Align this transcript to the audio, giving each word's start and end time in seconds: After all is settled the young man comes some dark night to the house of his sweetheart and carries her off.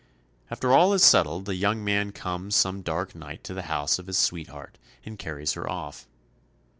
After 0.49 0.73
all 0.73 0.93
is 0.93 1.03
settled 1.03 1.45
the 1.45 1.53
young 1.53 1.83
man 1.83 2.11
comes 2.11 2.55
some 2.55 2.81
dark 2.81 3.13
night 3.13 3.43
to 3.43 3.53
the 3.53 3.61
house 3.69 3.99
of 3.99 4.07
his 4.07 4.17
sweetheart 4.17 4.79
and 5.05 5.19
carries 5.19 5.53
her 5.53 5.69
off. 5.69 6.07